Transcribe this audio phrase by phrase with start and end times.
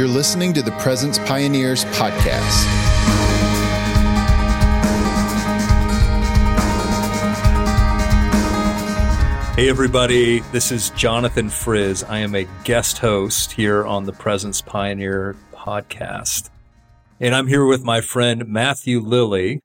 [0.00, 2.64] You're listening to the Presence Pioneers podcast.
[9.56, 12.02] Hey, everybody, this is Jonathan Friz.
[12.02, 16.48] I am a guest host here on the Presence Pioneer podcast.
[17.20, 19.60] And I'm here with my friend Matthew Lilley.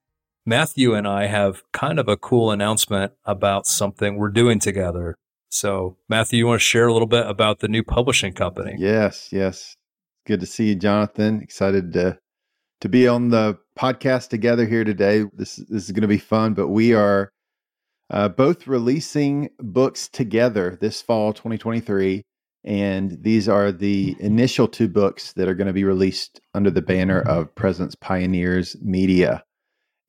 [0.45, 5.15] Matthew and I have kind of a cool announcement about something we're doing together.
[5.47, 8.75] So, Matthew, you want to share a little bit about the new publishing company?
[8.77, 9.77] Yes, yes.
[10.25, 11.39] Good to see you, Jonathan.
[11.41, 12.17] Excited to
[12.81, 15.23] to be on the podcast together here today.
[15.33, 17.31] This this is going to be fun, but we are
[18.09, 22.23] uh, both releasing books together this fall, 2023,
[22.63, 26.81] and these are the initial two books that are going to be released under the
[26.81, 29.43] banner of Presence Pioneers Media.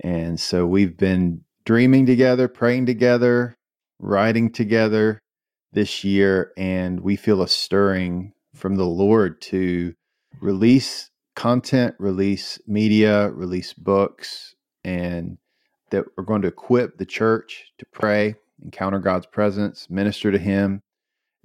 [0.02, 3.54] And so we've been dreaming together, praying together,
[3.98, 5.20] writing together
[5.72, 9.92] this year, and we feel a stirring from the Lord to
[10.40, 15.38] release content, release media, release books, and
[15.90, 20.82] that we're going to equip the church to pray, encounter God's presence, minister to Him,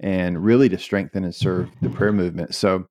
[0.00, 2.54] and really to strengthen and serve the prayer movement.
[2.54, 2.86] So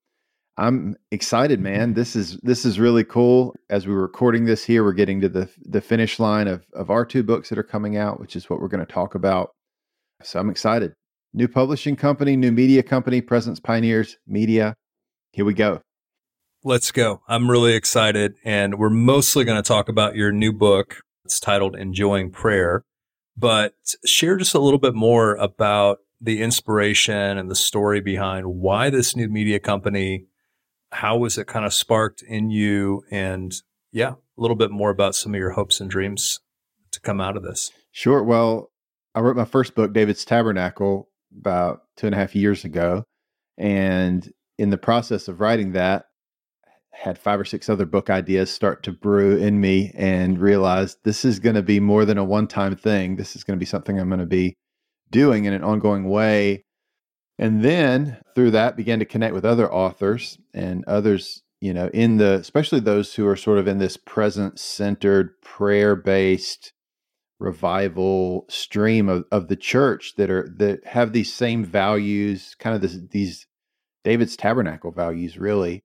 [0.58, 1.94] I'm excited, man.
[1.94, 3.56] This is this is really cool.
[3.70, 7.06] As we're recording this here, we're getting to the the finish line of of our
[7.06, 9.52] two books that are coming out, which is what we're going to talk about.
[10.24, 10.94] So I'm excited.
[11.34, 14.76] New publishing company, new media company, Presence Pioneers Media.
[15.32, 15.82] Here we go.
[16.64, 17.22] Let's go.
[17.28, 18.36] I'm really excited.
[18.44, 21.02] And we're mostly going to talk about your new book.
[21.26, 22.84] It's titled Enjoying Prayer.
[23.36, 23.74] But
[24.06, 29.16] share just a little bit more about the inspiration and the story behind why this
[29.16, 30.28] new media company
[30.92, 33.04] how was it kind of sparked in you?
[33.12, 33.54] And
[33.92, 36.40] yeah, a little bit more about some of your hopes and dreams
[36.92, 37.72] to come out of this.
[37.92, 38.24] Sure.
[38.24, 38.72] Well,
[39.16, 43.04] I wrote my first book, David's Tabernacle, about two and a half years ago.
[43.58, 46.06] And in the process of writing that,
[46.94, 51.26] had five or six other book ideas start to brew in me and realized this
[51.26, 53.16] is going to be more than a one time thing.
[53.16, 54.56] This is going to be something I'm going to be
[55.10, 56.64] doing in an ongoing way
[57.42, 62.18] and then through that began to connect with other authors and others you know in
[62.18, 66.72] the especially those who are sort of in this present centered prayer based
[67.40, 72.82] revival stream of, of the church that are that have these same values kind of
[72.82, 73.48] this, these
[74.04, 75.84] david's tabernacle values really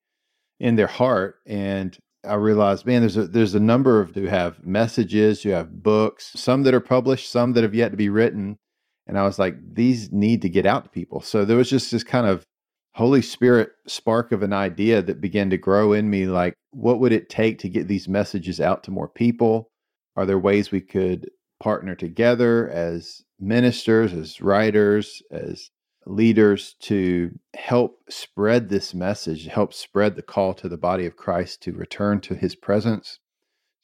[0.60, 4.64] in their heart and i realized man there's a there's a number of who have
[4.64, 8.58] messages you have books some that are published some that have yet to be written
[9.06, 11.20] and I was like, these need to get out to people.
[11.20, 12.44] So there was just this kind of
[12.94, 17.12] Holy Spirit spark of an idea that began to grow in me like, what would
[17.12, 19.68] it take to get these messages out to more people?
[20.16, 21.30] Are there ways we could
[21.62, 25.70] partner together as ministers, as writers, as
[26.06, 31.62] leaders to help spread this message, help spread the call to the body of Christ
[31.62, 33.18] to return to his presence,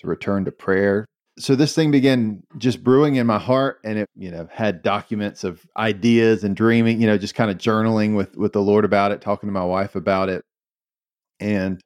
[0.00, 1.06] to return to prayer,
[1.38, 5.44] so this thing began just brewing in my heart and it you know had documents
[5.44, 9.12] of ideas and dreaming you know just kind of journaling with with the lord about
[9.12, 10.44] it talking to my wife about it.
[11.40, 11.80] And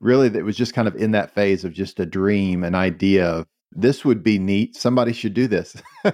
[0.00, 3.26] really it was just kind of in that phase of just a dream an idea
[3.26, 4.76] of this would be neat.
[4.76, 5.76] Somebody should do this.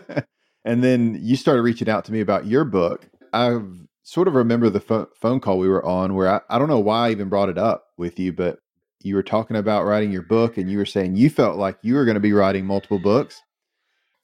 [0.66, 3.60] And then you started reaching out to me about your book i
[4.02, 7.08] sort of remember the phone call we were on where I, I don't know why
[7.08, 8.58] i even brought it up with you but
[9.06, 11.94] you were talking about writing your book and you were saying you felt like you
[11.94, 13.40] were going to be writing multiple books.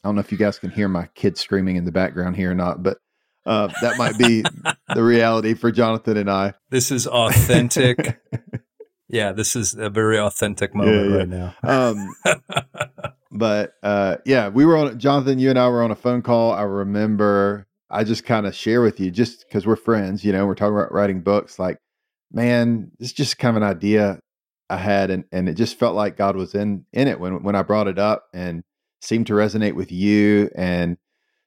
[0.03, 2.51] I don't know if you guys can hear my kids screaming in the background here
[2.51, 2.99] or not, but
[3.47, 4.45] uh, that might be
[4.95, 6.55] the reality for Jonathan and I.
[6.71, 8.21] This is authentic.
[9.09, 11.17] yeah, this is a very authentic moment yeah, yeah.
[11.17, 11.55] right now.
[11.63, 15.39] um, but uh, yeah, we were on Jonathan.
[15.39, 16.53] You and I were on a phone call.
[16.53, 17.69] I remember.
[17.93, 20.25] I just kind of share with you, just because we're friends.
[20.25, 21.59] You know, we're talking about writing books.
[21.59, 21.79] Like,
[22.33, 24.19] man, it's just kind of an idea
[24.71, 27.55] I had, and and it just felt like God was in in it when when
[27.55, 28.63] I brought it up, and
[29.03, 30.97] seemed to resonate with you, and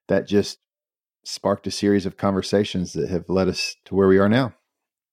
[0.07, 0.59] that just
[1.23, 4.53] sparked a series of conversations that have led us to where we are now.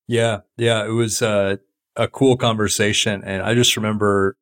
[0.07, 1.57] Yeah, yeah, it was uh,
[1.97, 4.37] a cool conversation, and I just remember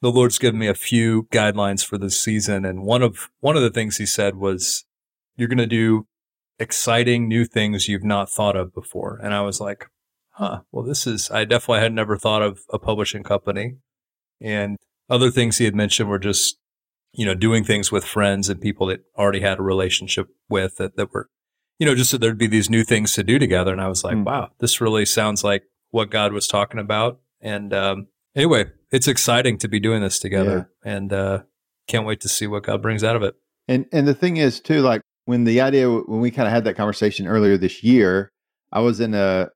[0.00, 3.62] the Lord's given me a few guidelines for this season, and one of one of
[3.62, 4.84] the things He said was,
[5.38, 6.06] "You're going to do
[6.58, 9.86] exciting new things you've not thought of before," and I was like,
[10.38, 13.76] huh, well, this is, I definitely had never thought of a publishing company.
[14.40, 14.76] And
[15.10, 16.58] other things he had mentioned were just,
[17.12, 20.96] you know, doing things with friends and people that already had a relationship with that,
[20.96, 21.28] that were,
[21.78, 23.72] you know, just so there'd be these new things to do together.
[23.72, 24.24] And I was like, mm.
[24.24, 27.18] wow, this really sounds like what God was talking about.
[27.40, 28.06] And um,
[28.36, 30.92] anyway, it's exciting to be doing this together yeah.
[30.92, 31.42] and uh,
[31.88, 33.34] can't wait to see what God brings out of it.
[33.66, 36.64] And and the thing is too, like when the idea when we kind of had
[36.64, 38.30] that conversation earlier this year,
[38.72, 39.50] I was in a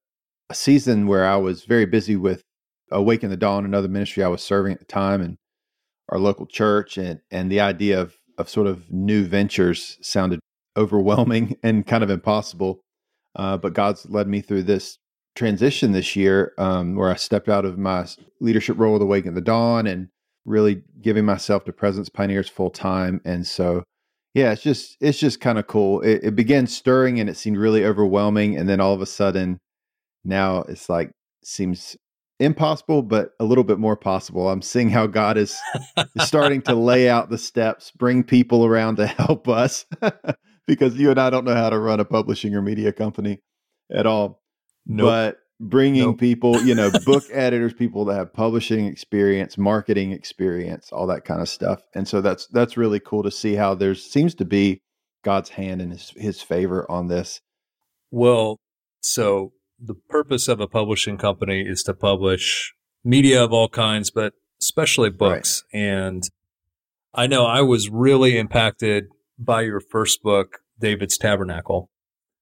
[0.50, 2.42] a season where I was very busy with
[2.90, 5.38] Awaken the Dawn, another ministry I was serving at the time, and
[6.10, 10.40] our local church, and and the idea of of sort of new ventures sounded
[10.76, 12.82] overwhelming and kind of impossible.
[13.34, 14.98] Uh, but God's led me through this
[15.34, 18.06] transition this year um, where I stepped out of my
[18.42, 20.08] leadership role with Awaken the Dawn and
[20.44, 23.22] really giving myself to Presence Pioneers full time.
[23.24, 23.84] And so,
[24.34, 26.00] yeah, it's just it's just kind of cool.
[26.00, 29.58] It, it began stirring and it seemed really overwhelming, and then all of a sudden,
[30.24, 31.12] now it's like
[31.44, 31.96] seems
[32.40, 34.48] impossible, but a little bit more possible.
[34.48, 35.58] I'm seeing how God is,
[36.20, 39.84] starting to lay out the steps, bring people around to help us,
[40.66, 43.40] because you and I don't know how to run a publishing or media company
[43.94, 44.40] at all.
[44.86, 45.06] Nope.
[45.06, 46.18] But bringing nope.
[46.18, 51.40] people, you know, book editors, people that have publishing experience, marketing experience, all that kind
[51.40, 51.82] of stuff.
[51.94, 54.82] And so that's that's really cool to see how there seems to be
[55.24, 57.40] God's hand and his his favor on this.
[58.10, 58.58] Well,
[59.00, 62.74] so the purpose of a publishing company is to publish
[63.04, 65.64] media of all kinds, but especially books.
[65.72, 65.80] Right.
[65.80, 66.22] And
[67.14, 69.04] I know I was really impacted
[69.38, 71.90] by your first book, David's Tabernacle,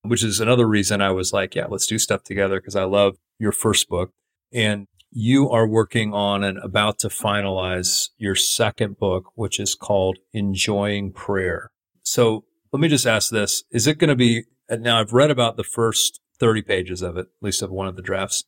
[0.03, 3.17] which is another reason I was like, yeah, let's do stuff together because I love
[3.39, 4.11] your first book.
[4.53, 10.19] And you are working on and about to finalize your second book, which is called
[10.33, 11.71] Enjoying Prayer.
[12.03, 13.65] So let me just ask this.
[13.71, 17.27] Is it going to be, now I've read about the first 30 pages of it,
[17.27, 18.45] at least of one of the drafts.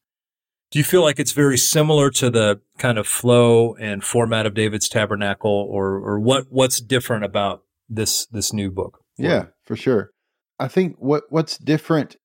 [0.71, 4.55] Do you feel like it's very similar to the kind of flow and format of
[4.55, 9.01] David's Tabernacle, or or what what's different about this this new book?
[9.19, 10.12] Yeah, for sure.
[10.63, 12.17] I think what what's different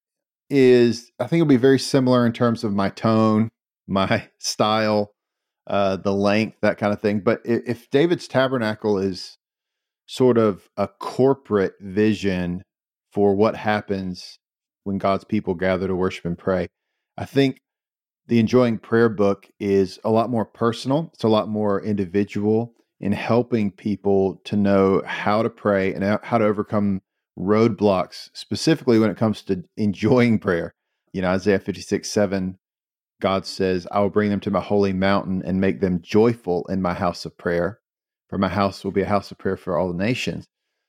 [0.50, 3.50] is I think it'll be very similar in terms of my tone,
[3.88, 5.12] my style,
[5.66, 7.22] uh, the length, that kind of thing.
[7.22, 9.38] But if David's Tabernacle is
[10.06, 12.62] sort of a corporate vision
[13.12, 14.38] for what happens
[14.84, 16.68] when God's people gather to worship and pray.
[17.18, 17.60] I think
[18.28, 23.12] the Enjoying Prayer book is a lot more personal, it's a lot more individual in
[23.12, 27.02] helping people to know how to pray and how to overcome
[27.38, 30.74] roadblocks, specifically when it comes to enjoying prayer.
[31.14, 32.58] You know, Isaiah 56 7,
[33.22, 36.82] God says, I will bring them to my holy mountain and make them joyful in
[36.82, 37.80] my house of prayer,
[38.30, 40.46] for my house will be a house of prayer for all the nations.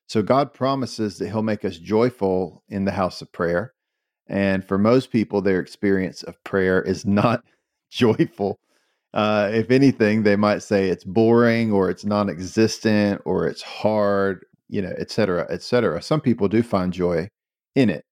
[0.08, 3.74] So God promises that He'll make us joyful in the house of prayer.
[4.26, 7.44] And for most people, their experience of prayer is not
[7.90, 8.58] joyful.
[9.14, 14.44] Uh, if anything, they might say it's boring or it's non existent or it's hard,
[14.68, 16.02] you know, et cetera, et cetera.
[16.02, 17.28] Some people do find joy
[17.74, 18.04] in it.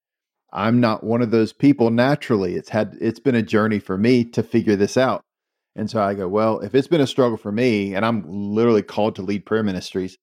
[0.52, 2.54] I'm not one of those people naturally.
[2.54, 5.22] It's had it's been a journey for me to figure this out.
[5.74, 8.82] And so I go, well, if it's been a struggle for me and I'm literally
[8.82, 10.16] called to lead prayer ministries,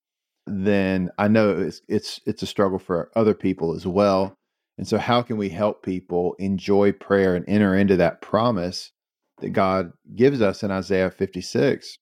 [0.48, 4.36] then I know it's it's it's a struggle for other people as well.
[4.78, 8.92] And so, how can we help people enjoy prayer and enter into that promise
[9.40, 11.98] that God gives us in Isaiah 56?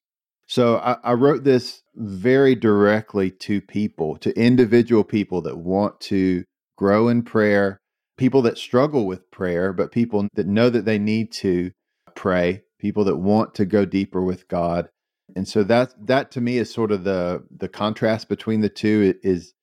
[0.52, 6.44] So, I, I, wrote this very directly to people, to individual people that want to
[6.78, 7.80] grow in prayer,
[8.18, 11.72] people that struggle with prayer, but people that know that they need to
[12.18, 14.90] pray, people that want to go deeper with God.
[15.38, 19.16] And so that that to me is sort of the the contrast between the two
[19.24, 19.54] is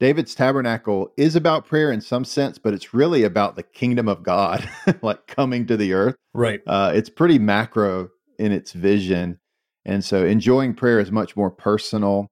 [0.00, 4.22] David's tabernacle is about prayer in some sense, but it's really about the kingdom of
[4.22, 4.68] God,
[5.00, 6.16] like coming to the earth.
[6.34, 6.60] Right.
[6.66, 9.38] Uh, it's pretty macro in its vision.
[9.86, 12.26] And so enjoying prayer is much more personal.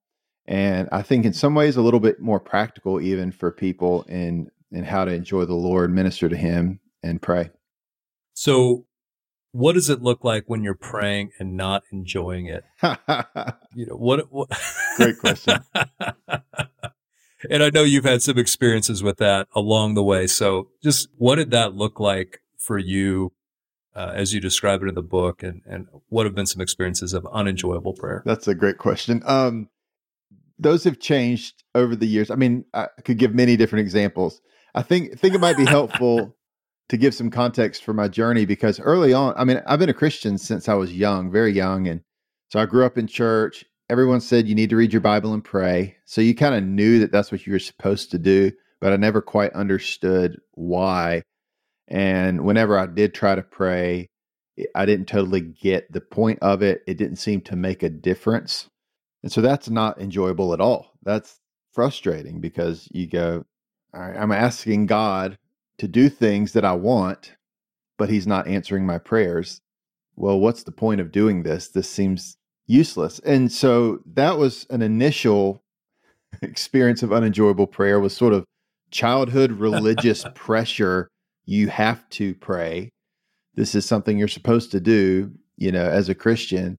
[0.44, 4.50] And I think in some ways a little bit more practical, even for people in,
[4.72, 7.50] in how to enjoy the Lord, minister to Him, and pray.
[8.34, 8.86] So,
[9.52, 12.64] what does it look like when you're praying and not enjoying it?
[13.72, 14.50] you know, what, what?
[14.96, 15.60] Great question.
[17.48, 20.26] and I know you've had some experiences with that along the way.
[20.26, 23.32] So just what did that look like for you
[23.94, 27.12] uh, as you describe it in the book and, and what have been some experiences
[27.12, 28.22] of unenjoyable prayer?
[28.24, 29.22] That's a great question.
[29.24, 29.68] Um,
[30.58, 32.30] those have changed over the years.
[32.30, 34.40] I mean, I could give many different examples.
[34.74, 36.36] I think, think it might be helpful
[36.88, 39.94] to give some context for my journey because early on, I mean, I've been a
[39.94, 41.86] Christian since I was young, very young.
[41.88, 42.02] And
[42.50, 45.44] so I grew up in church everyone said you need to read your Bible and
[45.44, 45.96] pray.
[46.04, 48.96] So you kind of knew that that's what you were supposed to do, but I
[48.96, 51.22] never quite understood why.
[51.88, 54.08] And whenever I did try to pray,
[54.74, 56.82] I didn't totally get the point of it.
[56.86, 58.68] It didn't seem to make a difference.
[59.22, 60.92] And so that's not enjoyable at all.
[61.02, 61.40] That's
[61.72, 63.44] frustrating because you go,
[63.92, 65.38] all right, I'm asking God
[65.78, 67.34] to do things that I want,
[67.98, 69.60] but He's not answering my prayers.
[70.16, 71.68] Well, what's the point of doing this?
[71.68, 72.36] This seems
[72.66, 73.18] useless.
[73.20, 75.62] And so that was an initial
[76.42, 78.44] experience of unenjoyable prayer was sort of
[78.90, 81.08] childhood religious pressure
[81.46, 82.90] you have to pray
[83.54, 86.76] this is something you're supposed to do, you know, as a Christian.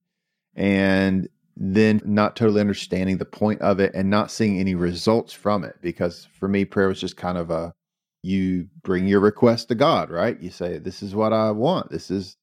[0.56, 5.64] And then not totally understanding the point of it and not seeing any results from
[5.64, 5.76] it.
[5.82, 7.74] Because for me, prayer was just kind of a
[8.24, 10.40] you bring your request to God, right?
[10.42, 11.92] You say, This is what I want.
[11.92, 12.36] This is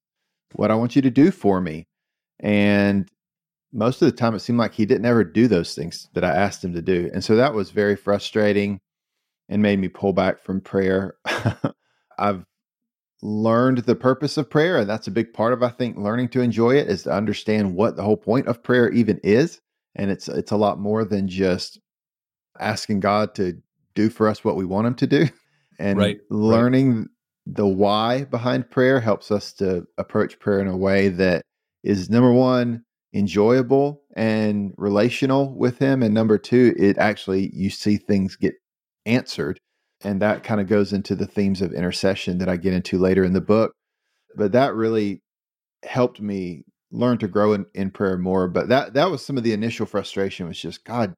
[0.55, 1.85] what I want you to do for me.
[2.41, 3.09] And
[3.73, 6.31] most of the time, it seemed like he didn't ever do those things that I
[6.31, 7.11] asked him to do.
[7.12, 8.81] And so that was very frustrating
[9.49, 11.14] and made me pull back from prayer.
[12.19, 12.45] I've
[13.23, 16.40] learned the purpose of prayer, and that's a big part of I think learning to
[16.40, 19.61] enjoy it is to understand what the whole point of prayer even is.
[19.95, 21.78] And it's it's a lot more than just
[22.59, 23.61] asking God to
[23.95, 25.28] do for us what we want him to do.
[25.78, 27.07] And right, learning right.
[27.47, 31.42] the why behind prayer helps us to approach prayer in a way that
[31.83, 36.02] is number one, enjoyable and relational with him.
[36.02, 38.54] And number two, it actually, you see things get
[39.07, 39.59] answered.
[40.04, 43.25] And that kind of goes into the themes of intercession that I get into later
[43.25, 43.73] in the book.
[44.37, 45.23] But that really
[45.85, 48.49] helped me learn to grow in, in prayer more.
[48.49, 51.14] But that that was some of the initial frustration was just, God,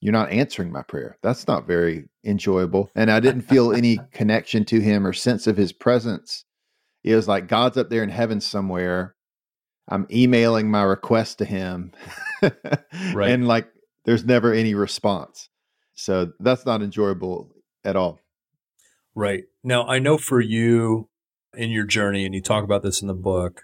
[0.00, 1.16] you're not answering my prayer.
[1.22, 2.90] That's not very enjoyable.
[2.94, 6.44] And I didn't feel any connection to him or sense of his presence.
[7.02, 9.14] It was like God's up there in heaven somewhere.
[9.88, 11.92] I'm emailing my request to him.
[12.42, 13.30] right.
[13.30, 13.68] And like
[14.04, 15.48] there's never any response.
[15.94, 17.50] So that's not enjoyable
[17.86, 18.20] at all.
[19.14, 19.44] Right.
[19.64, 21.08] Now, I know for you
[21.54, 23.62] in your journey, and you talk about this in the book,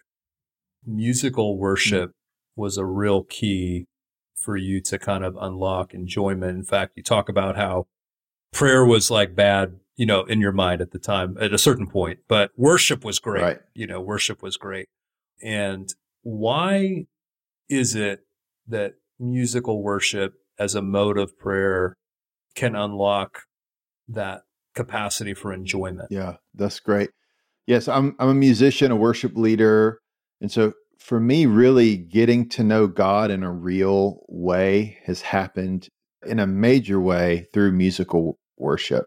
[0.87, 1.61] musical mm-hmm.
[1.61, 2.61] worship mm-hmm.
[2.63, 3.87] was a real key
[4.35, 6.57] for you to kind of unlock enjoyment.
[6.57, 7.87] In fact, you talk about how
[8.53, 11.87] prayer was like bad, you know, in your mind at the time at a certain
[11.87, 13.43] point, but worship was great.
[13.43, 13.59] Right.
[13.75, 14.89] You know, worship was great.
[15.43, 17.07] And why
[17.69, 18.21] is it
[18.69, 21.97] that musical worship as a mode of prayer
[22.55, 23.43] can unlock
[24.15, 24.43] that
[24.75, 26.09] capacity for enjoyment?
[26.11, 27.11] Yeah, that's great.
[27.67, 30.01] Yes, I'm I'm a musician, a worship leader,
[30.41, 35.89] and so for me, really getting to know God in a real way has happened
[36.25, 39.07] in a major way through musical worship.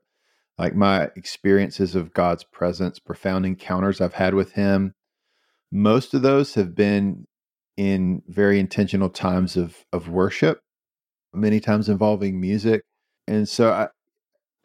[0.58, 4.94] Like my experiences of God's presence, profound encounters I've had with Him,
[5.72, 7.26] most of those have been
[7.78, 10.60] in very intentional times of, of worship,
[11.34, 12.84] many times involving music.
[13.28, 13.88] And so I,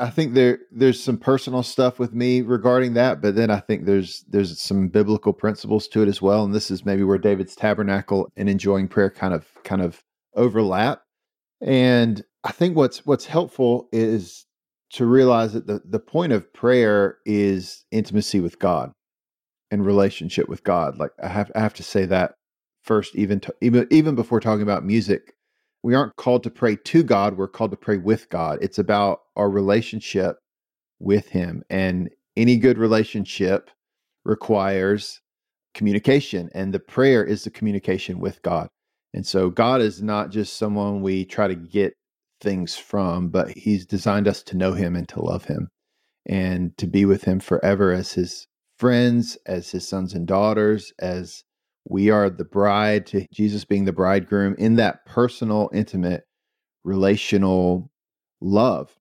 [0.01, 3.85] I think there there's some personal stuff with me regarding that, but then I think
[3.85, 6.43] there's there's some biblical principles to it as well.
[6.45, 10.03] And this is maybe where David's tabernacle and enjoying prayer kind of kind of
[10.35, 11.03] overlap.
[11.61, 14.47] And I think what's what's helpful is
[14.93, 18.93] to realize that the, the point of prayer is intimacy with God
[19.71, 20.97] and relationship with God.
[20.99, 22.35] Like I have I have to say that
[22.83, 25.35] first, even to, even even before talking about music
[25.83, 28.59] we aren't called to pray to God, we're called to pray with God.
[28.61, 30.37] It's about our relationship
[30.99, 31.63] with Him.
[31.71, 33.71] And any good relationship
[34.25, 35.21] requires
[35.75, 38.69] communication, and the prayer is the communication with God.
[39.15, 41.95] And so, God is not just someone we try to get
[42.41, 45.69] things from, but He's designed us to know Him and to love Him
[46.27, 48.47] and to be with Him forever as His
[48.79, 51.43] friends, as His sons and daughters, as
[51.89, 56.25] we are the bride to Jesus being the bridegroom in that personal, intimate,
[56.85, 57.91] relational
[58.41, 58.95] love.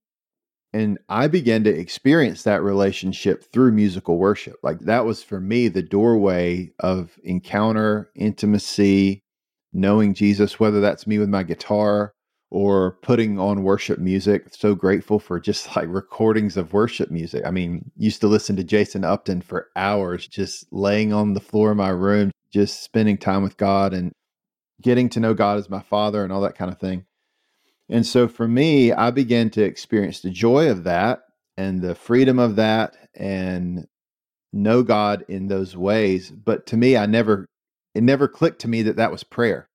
[0.72, 4.56] And I began to experience that relationship through musical worship.
[4.62, 9.24] Like that was for me the doorway of encounter, intimacy,
[9.74, 12.14] knowing Jesus, whether that's me with my guitar
[12.52, 14.54] or putting on worship music.
[14.54, 17.44] So grateful for just like recordings of worship music.
[17.46, 21.72] I mean, used to listen to Jason Upton for hours, just laying on the floor
[21.72, 24.12] of my room, just spending time with God and
[24.82, 27.06] getting to know God as my father and all that kind of thing.
[27.90, 31.22] And so for me, I began to experience the joy of that
[31.58, 33.88] and the freedom of that and
[34.54, 36.32] know God in those ways.
[36.32, 37.48] But to me, I never,
[37.96, 39.70] it never clicked to me that that was prayer.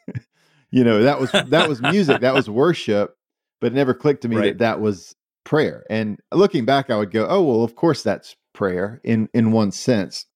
[0.70, 3.14] you know, that was, that was music, that was worship,
[3.60, 4.44] but it never clicked to me right.
[4.46, 5.84] that that was prayer.
[5.88, 9.72] And looking back, I would go, oh, well, of course that's prayer in, in one
[9.72, 10.26] sense.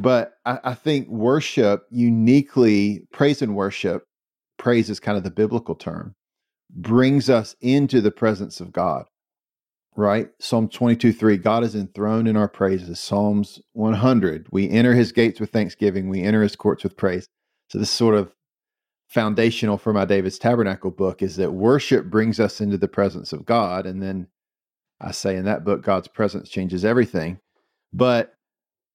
[0.00, 4.04] But I, I think worship uniquely, praise and worship,
[4.58, 6.14] praise is kind of the biblical term,
[6.70, 9.04] brings us into the presence of God
[9.96, 10.30] right?
[10.38, 12.98] Psalm 22 3, God is enthroned in our praises.
[13.00, 17.26] Psalms 100, we enter his gates with thanksgiving, we enter his courts with praise.
[17.68, 18.34] So, this sort of
[19.08, 23.44] foundational for my David's Tabernacle book is that worship brings us into the presence of
[23.44, 23.84] God.
[23.84, 24.28] And then
[25.00, 27.40] I say in that book, God's presence changes everything.
[27.92, 28.34] But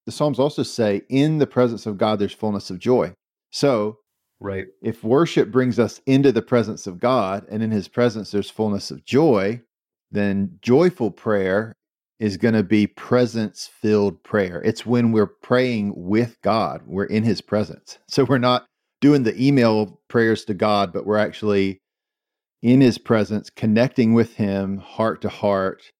[0.06, 3.12] the Psalms also say, in the presence of God, there's fullness of joy.
[3.50, 3.98] So,
[4.40, 4.66] right.
[4.82, 8.90] If worship brings us into the presence of God and in his presence there's fullness
[8.90, 9.60] of joy,
[10.10, 11.74] then joyful prayer
[12.18, 14.62] is going to be presence filled prayer.
[14.64, 17.98] It's when we're praying with God, we're in his presence.
[18.08, 18.66] So we're not
[19.00, 21.80] doing the email prayers to God, but we're actually
[22.62, 25.92] in his presence, connecting with him heart to heart.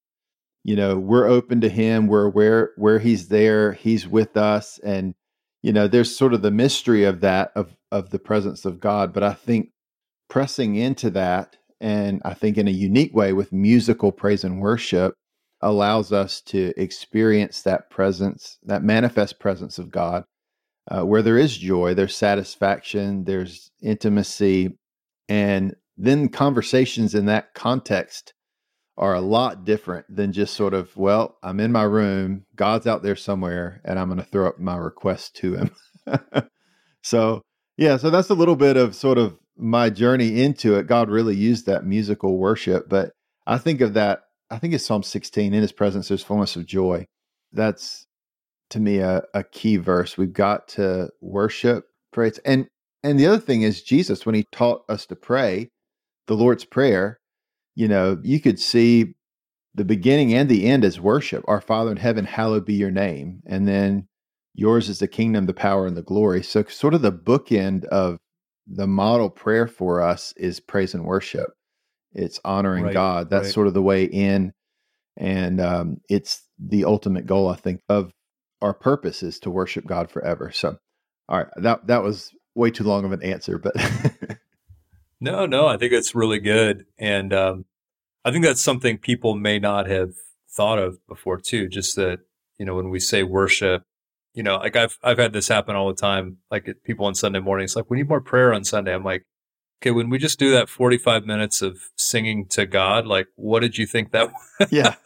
[0.67, 5.15] You know, we're open to him, we're where where he's there, he's with us and
[5.63, 9.13] you know, there's sort of the mystery of that of of the presence of God,
[9.13, 9.71] but I think
[10.29, 15.15] pressing into that and I think in a unique way with musical praise and worship
[15.61, 20.25] allows us to experience that presence, that manifest presence of God,
[20.91, 24.77] uh, where there is joy, there's satisfaction, there's intimacy,
[25.29, 28.35] and then conversations in that context
[28.99, 33.03] are a lot different than just sort of, well, I'm in my room, God's out
[33.03, 35.71] there somewhere, and I'm going to throw up my request to him.
[37.03, 37.43] so,
[37.77, 40.87] yeah, so that's a little bit of sort of my journey into it.
[40.87, 43.13] God really used that musical worship, but
[43.47, 45.55] I think of that I think it's Psalm 16.
[45.55, 47.07] In his presence, there's fullness of joy.
[47.53, 48.07] That's
[48.71, 50.17] to me a, a key verse.
[50.17, 52.33] We've got to worship, pray.
[52.45, 52.69] And
[53.03, 55.69] and the other thing is Jesus, when he taught us to pray,
[56.27, 57.19] the Lord's Prayer,
[57.77, 59.15] you know, you could see
[59.75, 61.45] the beginning and the end as worship.
[61.47, 63.43] Our Father in heaven, hallowed be your name.
[63.47, 64.09] And then
[64.55, 66.43] yours is the kingdom, the power, and the glory.
[66.43, 68.19] So sort of the bookend of
[68.67, 71.51] the model prayer for us is praise and worship.
[72.13, 73.31] It's honoring right, God.
[73.31, 73.55] That's right.
[73.55, 74.53] sort of the way in.
[75.19, 78.11] And um, it's the ultimate goal, I think, of
[78.63, 80.51] our purpose is to worship God forever.
[80.51, 80.79] So,
[81.29, 83.75] all right, that that was way too long of an answer, but
[85.21, 87.65] no, no, I think it's really good, and um,
[88.25, 90.11] I think that's something people may not have
[90.51, 91.69] thought of before too.
[91.69, 92.21] Just that
[92.59, 93.83] you know, when we say worship,
[94.35, 96.39] you know, like I've I've had this happen all the time.
[96.51, 98.95] Like people on Sunday mornings, like we need more prayer on Sunday.
[98.95, 99.25] I'm like,
[99.81, 103.79] okay, when we just do that 45 minutes of singing to God, like, what did
[103.79, 104.33] you think that?
[104.71, 104.97] yeah.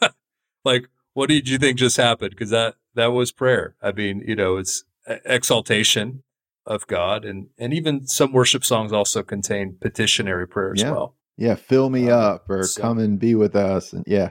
[0.65, 2.37] like, what did you think just happened?
[2.37, 3.75] Cause that, that was prayer.
[3.81, 4.83] I mean, you know, it's
[5.25, 6.23] exaltation
[6.65, 10.91] of God and, and even some worship songs also contain petitionary prayer as yeah.
[10.91, 11.15] well.
[11.37, 11.55] Yeah.
[11.55, 13.93] Fill me um, up or so, come and be with us.
[13.93, 14.29] And yeah,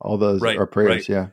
[0.00, 1.08] all those right, are prayers.
[1.08, 1.08] Right.
[1.08, 1.26] Yeah.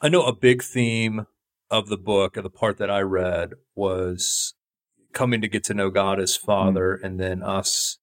[0.00, 1.26] I know a big theme
[1.70, 4.54] of the book, of the part that I read was
[5.12, 6.42] coming to get to know God as mm.
[6.42, 7.06] Father, mm.
[7.06, 7.98] and then us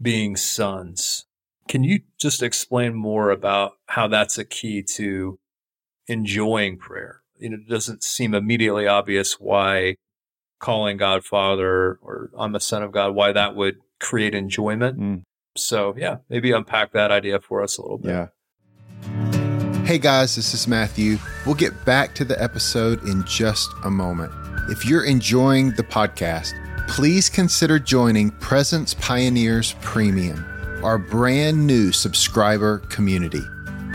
[0.00, 1.26] being sons.
[1.68, 5.38] Can you just explain more about how that's a key to
[6.08, 7.22] enjoying prayer?
[7.38, 9.96] You know, it doesn't seem immediately obvious why
[10.60, 15.00] calling God Father or I'm a son of God, why that would create enjoyment.
[15.00, 15.22] Mm.
[15.56, 18.10] So, yeah, maybe unpack that idea for us a little bit.
[18.10, 18.28] Yeah.
[19.84, 21.18] Hey guys, this is Matthew.
[21.44, 24.30] We'll get back to the episode in just a moment.
[24.70, 26.52] If you're enjoying the podcast,
[26.86, 30.44] please consider joining Presence Pioneers Premium,
[30.84, 33.42] our brand new subscriber community.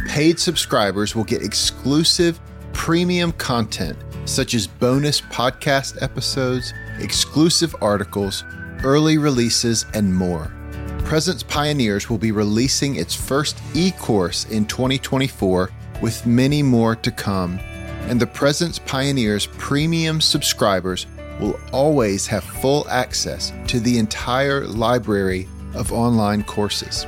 [0.08, 2.42] Paid subscribers will get exclusive
[2.74, 8.44] premium content such as bonus podcast episodes, exclusive articles,
[8.84, 10.52] early releases, and more.
[11.00, 15.70] Presence Pioneers will be releasing its first e course in 2024
[16.02, 17.60] with many more to come
[18.08, 21.08] and the Presence Pioneers premium subscribers
[21.40, 27.08] will always have full access to the entire library of online courses.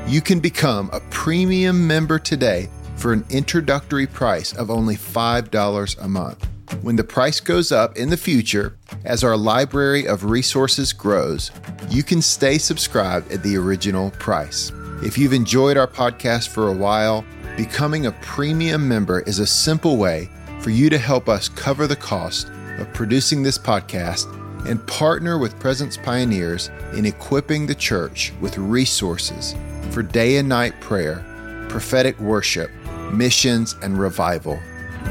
[0.07, 6.07] You can become a premium member today for an introductory price of only $5 a
[6.07, 6.47] month.
[6.81, 11.51] When the price goes up in the future, as our library of resources grows,
[11.89, 14.71] you can stay subscribed at the original price.
[15.03, 17.25] If you've enjoyed our podcast for a while,
[17.57, 21.95] becoming a premium member is a simple way for you to help us cover the
[21.95, 28.57] cost of producing this podcast and partner with Presence Pioneers in equipping the church with
[28.57, 29.55] resources
[29.91, 31.25] for day and night prayer,
[31.69, 32.71] prophetic worship,
[33.11, 34.59] missions, and revival.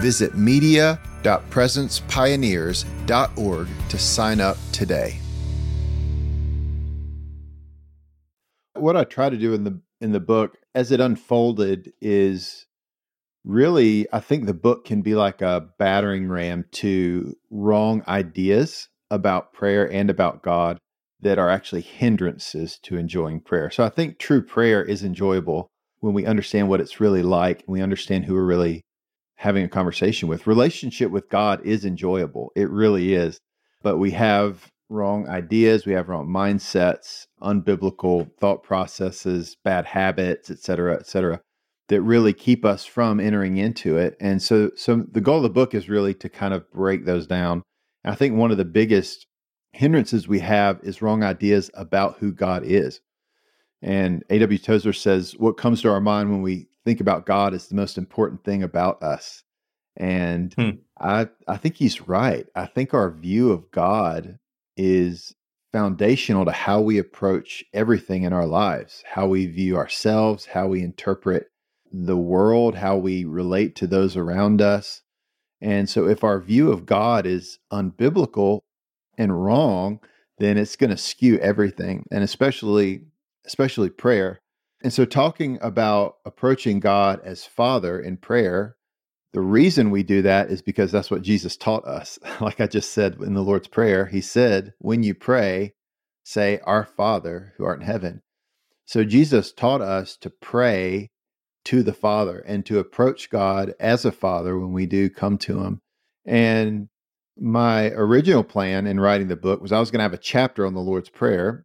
[0.01, 5.21] Visit media www.presencepioneers.org to sign up today.
[8.75, 12.65] What I try to do in the in the book as it unfolded is
[13.45, 19.53] really I think the book can be like a battering ram to wrong ideas about
[19.53, 20.79] prayer and about God
[21.21, 23.71] that are actually hindrances to enjoying prayer.
[23.71, 25.69] So I think true prayer is enjoyable
[25.99, 28.83] when we understand what it's really like and we understand who we're really
[29.37, 30.47] having a conversation with.
[30.47, 32.53] Relationship with God is enjoyable.
[32.57, 33.39] It really is.
[33.83, 40.59] But we have wrong ideas, we have wrong mindsets, unbiblical thought processes, bad habits, et
[40.59, 41.41] cetera, et cetera,
[41.89, 44.17] that really keep us from entering into it.
[44.21, 47.27] And so so the goal of the book is really to kind of break those
[47.27, 47.63] down.
[48.05, 49.27] And I think one of the biggest
[49.73, 53.01] hindrances we have is wrong ideas about who God is.
[53.83, 54.59] And A.W.
[54.59, 57.99] Tozer says, What comes to our mind when we think about God is the most
[57.99, 59.43] important thing about us.
[59.97, 60.71] And hmm.
[60.99, 62.47] I, I think he's right.
[62.55, 64.39] I think our view of God
[64.77, 65.35] is
[65.73, 70.83] foundational to how we approach everything in our lives, how we view ourselves, how we
[70.83, 71.47] interpret
[71.93, 75.03] the world, how we relate to those around us.
[75.61, 78.61] And so, if our view of God is unbiblical
[79.19, 80.01] and wrong,
[80.39, 83.03] then it's going to skew everything, and especially
[83.47, 84.41] especially prayer.
[84.83, 88.77] And so, talking about approaching God as Father in prayer,
[89.33, 92.19] the reason we do that is because that's what Jesus taught us.
[92.41, 95.75] Like I just said in the Lord's Prayer, He said, When you pray,
[96.25, 98.23] say, Our Father who art in heaven.
[98.87, 101.11] So, Jesus taught us to pray
[101.71, 105.61] to the Father and to approach God as a Father when we do come to
[105.61, 105.79] Him.
[106.27, 106.89] And
[107.39, 110.67] my original plan in writing the book was I was going to have a chapter
[110.67, 111.65] on the Lord's Prayer,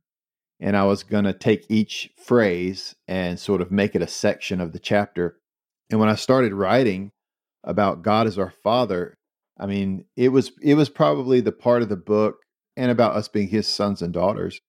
[0.60, 4.62] and I was going to take each phrase and sort of make it a section
[4.62, 5.40] of the chapter.
[5.90, 7.10] And when I started writing
[7.64, 9.16] about God as our Father,
[9.60, 12.44] I mean, it was it was probably the part of the book
[12.78, 14.60] and about us being his sons and daughters.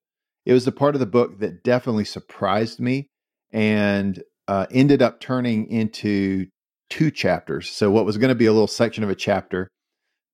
[0.47, 3.09] It was the part of the book that definitely surprised me
[3.53, 6.47] and uh, ended up turning into
[6.91, 7.69] two chapters.
[7.69, 9.69] So what was going to be a little section of a chapter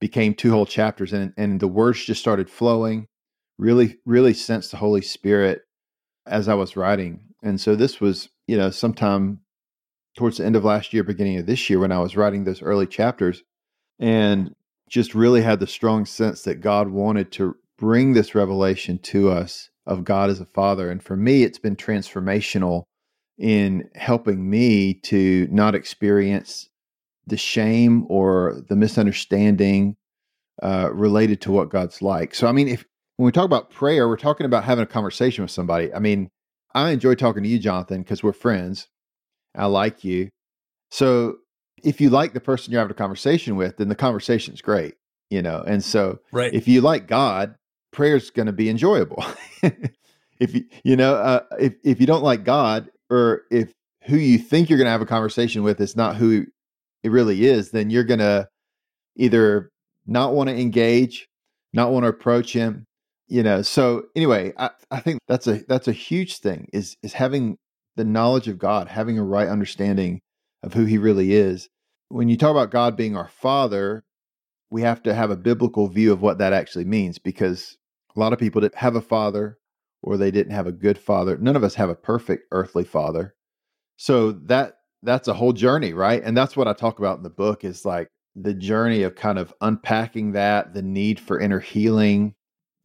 [0.00, 3.06] became two whole chapters, and and the words just started flowing.
[3.58, 5.62] Really, really sensed the Holy Spirit
[6.26, 9.40] as I was writing, and so this was you know sometime
[10.16, 12.62] towards the end of last year, beginning of this year, when I was writing those
[12.62, 13.42] early chapters,
[13.98, 14.54] and
[14.90, 19.70] just really had the strong sense that God wanted to bring this revelation to us
[19.86, 20.90] of God as a father.
[20.90, 22.84] And for me, it's been transformational
[23.42, 26.68] in helping me to not experience
[27.26, 29.96] the shame or the misunderstanding
[30.62, 32.36] uh, related to what God's like.
[32.36, 32.84] So, I mean, if
[33.16, 35.92] when we talk about prayer, we're talking about having a conversation with somebody.
[35.92, 36.30] I mean,
[36.72, 38.86] I enjoy talking to you, Jonathan, because we're friends.
[39.56, 40.28] I like you.
[40.92, 41.38] So,
[41.82, 44.94] if you like the person you're having a conversation with, then the conversation's great,
[45.30, 45.64] you know.
[45.66, 46.54] And so, right.
[46.54, 47.56] if you like God,
[47.90, 49.24] prayer's going to be enjoyable.
[50.38, 53.72] if you, you know, uh, if if you don't like God, or if
[54.04, 56.46] who you think you're going to have a conversation with is not who
[57.02, 58.48] it really is, then you're going to
[59.16, 59.70] either
[60.06, 61.28] not want to engage,
[61.72, 62.84] not want to approach him,
[63.28, 63.62] you know.
[63.62, 67.58] So anyway, I, I think that's a that's a huge thing is is having
[67.96, 70.20] the knowledge of God, having a right understanding
[70.62, 71.68] of who he really is.
[72.08, 74.04] When you talk about God being our father,
[74.70, 77.76] we have to have a biblical view of what that actually means because
[78.16, 79.58] a lot of people that have a father
[80.02, 81.38] or they didn't have a good father.
[81.38, 83.34] None of us have a perfect earthly father.
[83.96, 86.22] So that that's a whole journey, right?
[86.22, 89.38] And that's what I talk about in the book is like the journey of kind
[89.38, 92.34] of unpacking that, the need for inner healing,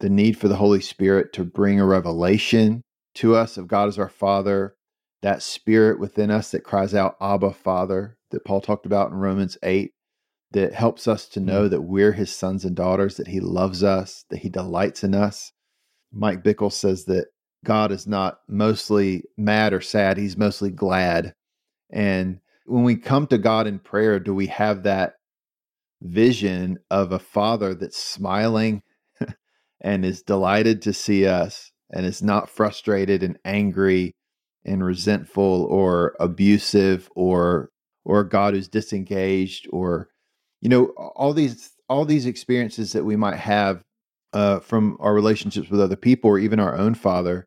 [0.00, 2.82] the need for the Holy Spirit to bring a revelation
[3.16, 4.74] to us of God as our Father,
[5.22, 9.58] that spirit within us that cries out, Abba, Father, that Paul talked about in Romans
[9.62, 9.90] 8,
[10.52, 11.70] that helps us to know mm.
[11.70, 15.52] that we're his sons and daughters, that he loves us, that he delights in us.
[16.12, 17.26] Mike Bickle says that
[17.64, 21.34] God is not mostly mad or sad, he's mostly glad.
[21.90, 25.14] And when we come to God in prayer, do we have that
[26.02, 28.82] vision of a father that's smiling
[29.80, 34.14] and is delighted to see us and is not frustrated and angry
[34.64, 37.70] and resentful or abusive or
[38.04, 40.08] or God who's disengaged or
[40.60, 43.82] you know all these all these experiences that we might have
[44.32, 47.46] uh, from our relationships with other people or even our own father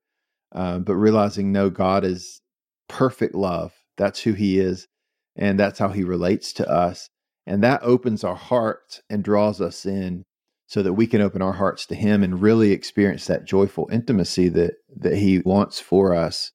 [0.53, 2.41] uh, but realizing no god is
[2.87, 3.73] perfect love.
[3.97, 4.87] That's who he is
[5.35, 7.09] and that's how he relates to us
[7.45, 10.23] and that opens our hearts and draws us in
[10.67, 14.49] so that we can open our hearts to him and really experience that joyful intimacy
[14.49, 16.51] that that he wants for us.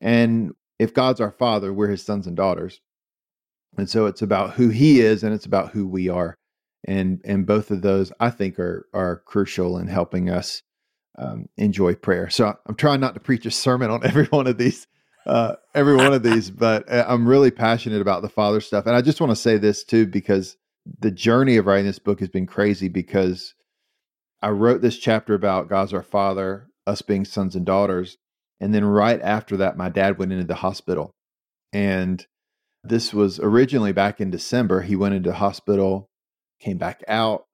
[0.00, 2.80] And if god's our father we're his sons and daughters.
[3.78, 6.36] And so it's about who he is and it's about who we are
[6.84, 10.62] and and both of those i think are are crucial in helping us
[11.18, 12.28] um, enjoy prayer.
[12.28, 14.86] So i'm trying not to preach a sermon on every one of these
[15.26, 18.94] uh, every one of these but uh, i'm really passionate about the father stuff and
[18.94, 20.56] i just want to say this too because
[21.00, 23.54] the journey of writing this book has been crazy because
[24.40, 28.18] i wrote this chapter about god's our father us being sons and daughters
[28.60, 31.10] and then right after that my dad went into the hospital.
[31.72, 32.24] And
[32.84, 36.06] this was originally back in december he went into hospital
[36.60, 37.44] came back out.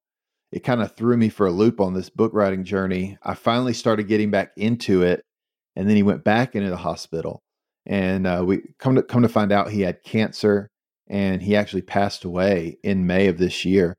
[0.50, 3.18] It kind of threw me for a loop on this book writing journey.
[3.22, 5.22] I finally started getting back into it,
[5.76, 7.40] and then he went back into the hospital.
[7.86, 10.68] And uh, we come to come to find out he had cancer,
[11.08, 13.94] and he actually passed away in May of this year.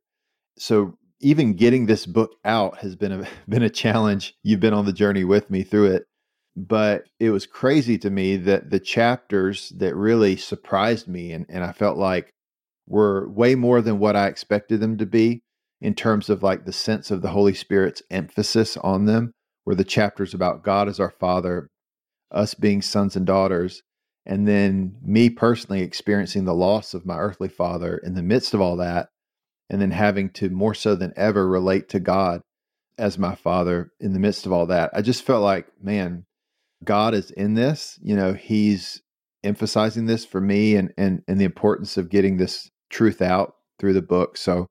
[0.57, 4.35] So even getting this book out has been a been a challenge.
[4.43, 6.03] You've been on the journey with me through it.
[6.55, 11.63] But it was crazy to me that the chapters that really surprised me and, and
[11.63, 12.29] I felt like
[12.87, 15.41] were way more than what I expected them to be
[15.81, 19.33] in terms of like the sense of the Holy Spirit's emphasis on them
[19.65, 21.69] were the chapters about God as our Father,
[22.31, 23.81] us being sons and daughters,
[24.25, 28.61] and then me personally experiencing the loss of my earthly father in the midst of
[28.61, 29.09] all that,
[29.69, 32.41] and then having to more so than ever relate to God
[32.97, 34.91] as my father in the midst of all that.
[34.93, 36.25] I just felt like, man,
[36.83, 37.99] God is in this.
[38.01, 39.01] You know, He's
[39.43, 43.93] emphasizing this for me and and and the importance of getting this truth out through
[43.93, 44.37] the book.
[44.37, 44.67] So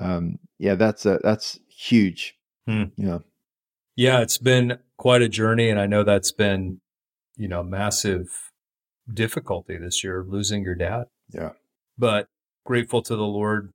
[0.00, 2.34] um yeah, that's a that's huge.
[2.66, 2.84] Hmm.
[2.96, 3.22] Know.
[3.96, 6.80] Yeah, it's been quite a journey and I know that's been,
[7.36, 8.50] you know, massive
[9.12, 11.04] difficulty this year losing your dad.
[11.32, 11.50] Yeah.
[11.96, 12.26] But
[12.64, 13.72] grateful to the Lord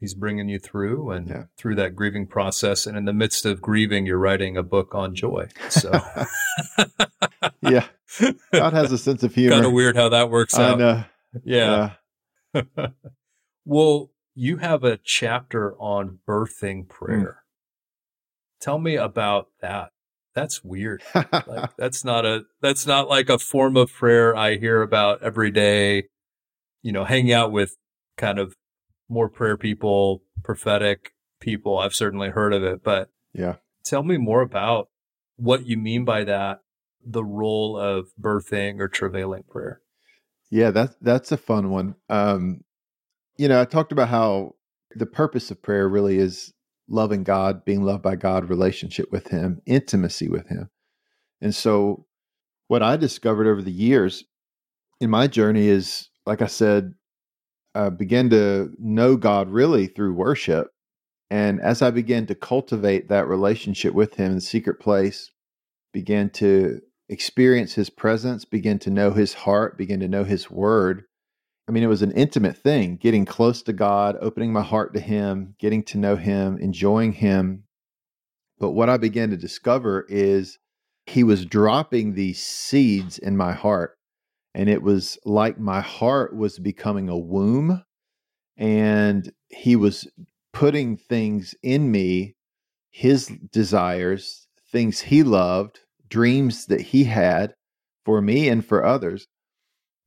[0.00, 1.44] he's bringing you through and Yeah.
[1.56, 5.14] through that grieving process and in the midst of grieving you're writing a book on
[5.14, 5.48] joy.
[5.68, 5.90] So
[7.62, 7.86] yeah.
[8.52, 9.54] God has a sense of humor.
[9.56, 10.78] kind of weird how that works I out.
[10.78, 11.04] know.
[11.44, 11.90] Yeah.
[13.64, 17.42] well, you have a chapter on birthing prayer.
[18.60, 19.90] Tell me about that.
[20.34, 21.02] That's weird.
[21.14, 25.50] Like that's not a that's not like a form of prayer I hear about every
[25.50, 26.04] day.
[26.82, 27.76] You know, hanging out with
[28.16, 28.56] kind of
[29.08, 31.78] more prayer people, prophetic people.
[31.78, 33.56] I've certainly heard of it, but yeah.
[33.84, 34.88] tell me more about
[35.36, 36.60] what you mean by that,
[37.04, 39.80] the role of birthing or travailing prayer.
[40.50, 41.94] Yeah, that's that's a fun one.
[42.08, 42.62] Um,
[43.36, 44.54] you know, I talked about how
[44.94, 46.52] the purpose of prayer really is
[46.88, 50.70] loving God, being loved by God, relationship with Him, intimacy with Him.
[51.40, 52.06] And so,
[52.68, 54.24] what I discovered over the years
[55.00, 56.94] in my journey is, like I said,
[57.74, 60.68] I began to know God really through worship.
[61.30, 65.30] And as I began to cultivate that relationship with Him in the secret place,
[65.92, 71.04] began to experience His presence, begin to know His heart, begin to know His word.
[71.68, 75.00] I mean, it was an intimate thing, getting close to God, opening my heart to
[75.00, 77.64] Him, getting to know Him, enjoying Him.
[78.58, 80.58] But what I began to discover is
[81.06, 83.96] He was dropping these seeds in my heart.
[84.54, 87.82] And it was like my heart was becoming a womb,
[88.56, 90.08] and He was
[90.52, 92.34] putting things in me,
[92.90, 97.54] His desires, things He loved, dreams that He had
[98.04, 99.28] for me and for others.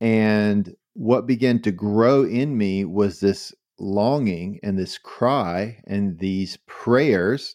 [0.00, 6.58] And what began to grow in me was this longing and this cry and these
[6.66, 7.54] prayers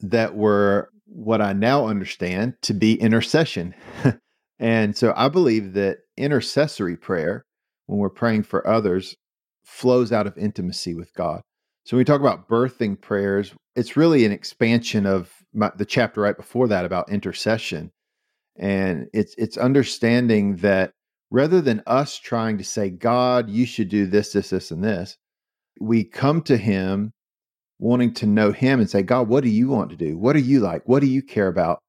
[0.00, 3.74] that were what I now understand to be intercession.
[4.60, 7.44] and so I believe that intercessory prayer,
[7.86, 9.16] when we're praying for others,
[9.64, 11.42] flows out of intimacy with God.
[11.84, 16.20] So when we talk about birthing prayers, it's really an expansion of my, the chapter
[16.20, 17.90] right before that about intercession.
[18.56, 20.92] And it's it's understanding that
[21.30, 25.16] rather than us trying to say, God, you should do this, this, this, and this,
[25.80, 27.12] we come to Him
[27.78, 30.16] wanting to know Him and say, God, what do you want to do?
[30.16, 30.82] What are you like?
[30.86, 31.80] What do you care about?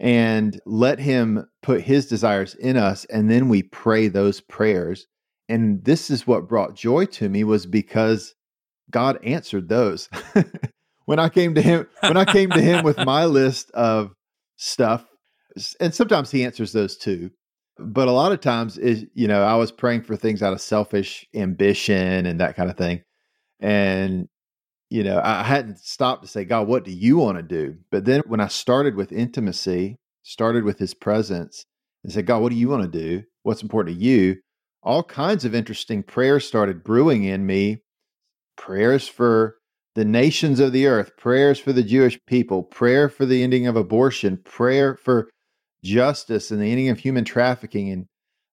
[0.00, 5.06] And let Him put His desires in us, and then we pray those prayers.
[5.48, 8.34] And this is what brought joy to me was because
[8.90, 10.08] God answered those.
[11.04, 14.12] when I came to Him, when I came to Him with my list of
[14.56, 15.04] stuff,
[15.78, 17.30] and sometimes He answers those too
[17.78, 20.60] but a lot of times is you know i was praying for things out of
[20.60, 23.02] selfish ambition and that kind of thing
[23.60, 24.28] and
[24.90, 27.76] you know i hadn't stopped to say god what do you want to do?
[27.90, 31.64] But then when i started with intimacy started with his presence
[32.04, 33.22] and said god what do you want to do?
[33.42, 34.36] What's important to you?
[34.82, 37.82] All kinds of interesting prayers started brewing in me.
[38.56, 39.56] Prayers for
[39.94, 43.76] the nations of the earth prayers for the jewish people prayer for the ending of
[43.76, 45.28] abortion prayer for
[45.84, 48.06] justice and the ending of human trafficking and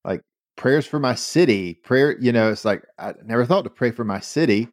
[0.03, 0.21] like
[0.57, 4.03] prayers for my city prayer you know it's like i never thought to pray for
[4.03, 4.67] my city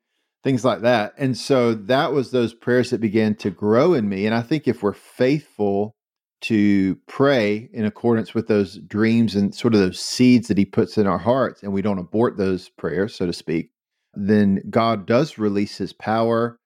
[0.47, 1.13] things like that.
[1.19, 4.27] And so that was those prayers that began to grow in me.
[4.27, 5.97] And i think if we're faithful
[6.43, 10.99] to pray in accordance with those dreams and sort of those seeds that he puts
[10.99, 13.71] in our hearts and we don't abort those prayers so to speak
[14.15, 16.59] then god does release his power.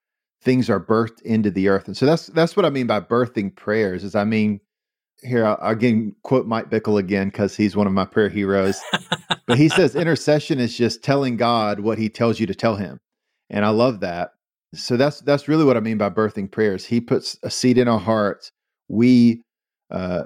[0.43, 1.87] Things are birthed into the earth.
[1.87, 4.59] And so that's that's what i mean by birthing prayers is i mean
[5.23, 8.85] here I'll again quote Mike Bickle again because he's one of my prayer heroes.
[9.47, 12.99] but he says intercession is just telling God what He tells you to tell Him,
[13.49, 14.31] and I love that.
[14.75, 16.85] So that's that's really what I mean by birthing prayers.
[16.85, 18.51] He puts a seed in our hearts.
[18.89, 19.43] We
[19.91, 20.25] uh,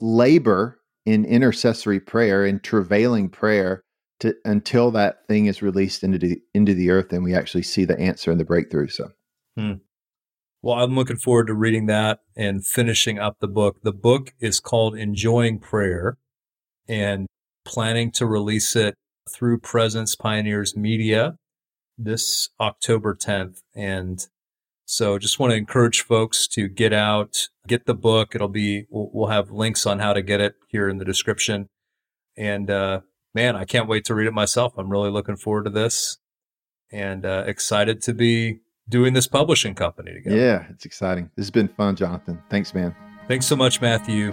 [0.00, 3.82] labor in intercessory prayer, in travailing prayer,
[4.20, 7.84] to until that thing is released into the into the earth, and we actually see
[7.84, 8.88] the answer and the breakthrough.
[8.88, 9.10] So,
[9.58, 9.74] Hmm.
[10.66, 13.82] Well, I'm looking forward to reading that and finishing up the book.
[13.84, 16.18] The book is called Enjoying Prayer
[16.88, 17.28] and
[17.64, 18.96] planning to release it
[19.30, 21.36] through Presence Pioneers Media
[21.96, 23.60] this October 10th.
[23.76, 24.26] And
[24.86, 28.34] so just want to encourage folks to get out, get the book.
[28.34, 31.68] It'll be, we'll, we'll have links on how to get it here in the description.
[32.36, 33.02] And, uh,
[33.32, 34.76] man, I can't wait to read it myself.
[34.76, 36.18] I'm really looking forward to this
[36.90, 40.36] and, uh, excited to be doing this publishing company together.
[40.36, 41.30] Yeah, it's exciting.
[41.36, 42.42] This has been fun, Jonathan.
[42.50, 42.94] Thanks, man.
[43.28, 44.32] Thanks so much, Matthew.